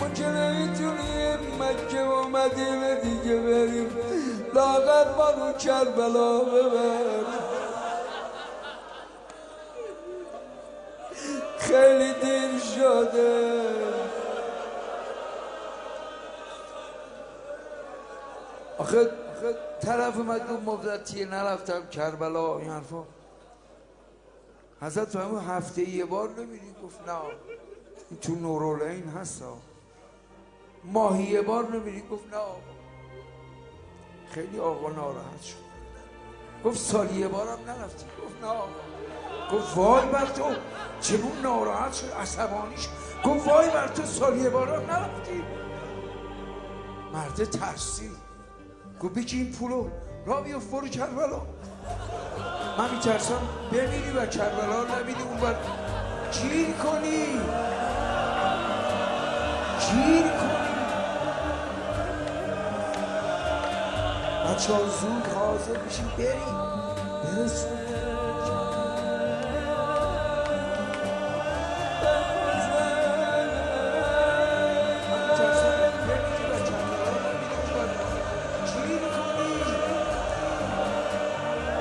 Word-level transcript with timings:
ما 0.00 0.08
که 0.08 0.26
نمی‌تونیم 0.26 1.38
مکه 1.62 2.02
و 2.02 2.28
مدینه 2.28 2.94
دیگه 2.94 3.36
بریم 3.36 3.96
لاغر 4.54 5.14
ما 5.16 5.30
رو 5.30 5.52
کربلا 5.52 6.38
ببر 6.38 7.24
خیلی 11.58 12.12
دیر 12.12 12.60
شده 12.60 13.60
آخه 18.78 19.10
طرف 19.82 20.16
من 20.16 20.38
دو 20.38 20.72
مدتیه 20.72 21.26
نرفتم 21.26 21.86
کربلا 21.90 22.58
این 22.58 22.70
حرفا. 22.70 23.04
حضرت 24.80 25.08
فهمون 25.08 25.44
هفته 25.44 25.88
یه 25.88 26.04
بار 26.04 26.28
نمیری 26.28 26.74
گفت 26.84 27.00
نه. 27.08 27.18
این 28.10 28.20
تو 28.20 28.34
نورولین 28.34 29.08
هستا. 29.08 29.56
ماهی 30.84 31.24
یه 31.24 31.42
بار 31.42 31.76
نمیری 31.76 32.02
گفت 32.10 32.24
نه 32.34 32.40
خیلی 34.30 34.58
آقا 34.58 34.90
ناراحت 34.90 35.42
شد. 35.42 35.64
گفت 36.64 36.78
سالی 36.78 37.28
بارم 37.28 37.58
نرفتی. 37.66 38.04
گفت 38.22 38.44
نه 38.44 38.60
گفت 39.52 39.76
وای 39.76 40.06
بر 40.06 40.26
تو. 40.26 40.44
چنون 41.00 41.40
ناراحت 41.42 41.92
شد. 41.92 42.10
عصبانی 42.10 42.76
شد. 42.76 42.90
گفت 43.24 43.48
وای 43.48 43.70
بر 43.70 43.88
تو 43.88 44.04
سالی 44.04 44.48
بارم 44.48 44.90
نرفتی. 44.90 45.44
مرد 47.12 47.44
ترسی. 47.44 48.10
گفت 49.02 49.14
بگی 49.14 49.36
این 49.36 49.52
پولو. 49.52 49.88
را 50.26 50.40
بیفت 50.40 50.70
برو 50.70 50.88
کربلا. 50.88 51.42
من 52.78 52.94
میترسم 52.94 53.40
بمیری 53.72 54.10
و 54.10 54.26
کربلا 54.26 54.98
نبینی 54.98 55.22
اون 55.22 55.40
بر 55.40 55.56
گیر 56.32 56.72
کنی؟ 56.72 57.40
بچه 64.54 64.72
ها 64.72 64.78
زود 64.78 65.26
حاضر 65.34 65.78
بشین 65.78 66.06
بریم. 66.18 66.54
برسون 67.24 67.70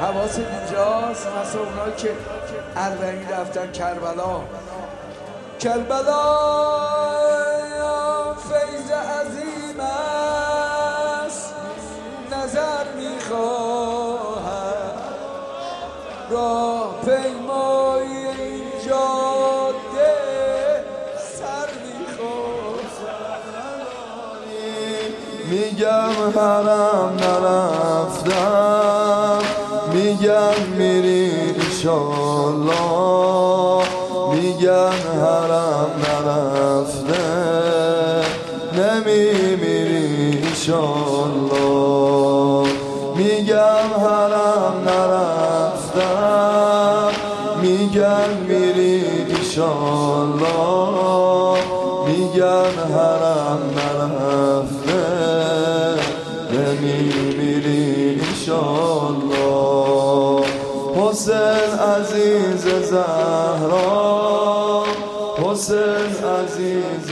حواس 0.00 0.38
اینجاست 0.38 1.26
مثل 1.26 1.58
اونا 1.58 1.90
که 1.90 2.10
اربعین 2.76 3.28
رفتن 3.28 3.72
کربلا. 3.72 4.40
کربلا! 5.60 6.93
راه 16.30 16.94
پیمای 17.04 18.06
این 18.38 18.62
جاده 18.86 20.14
سر 21.38 21.68
میگم 25.50 26.14
حرم 26.36 27.16
نرفتم. 27.20 28.54
میگن 29.92 30.60
میری 30.78 31.30
ایشالله 31.60 32.74
میگن 34.32 34.92
حرم 35.20 35.90
نرفته. 36.04 37.24
نمیمیری 38.78 40.42
ایشالله 40.48 41.64
میگم 43.16 43.73
میگن 47.78 48.30
میری 48.48 49.04
ایشالله 49.28 50.44
میگن 52.06 52.74
حرم 52.94 53.62
نرفته 53.76 55.02
نمیمیری 56.52 58.20
ایشالله 58.30 59.64
حسین 60.96 61.72
عزیز 61.96 62.64
زهرا 62.90 64.84
حسین 65.44 66.14
عزیز 66.42 67.08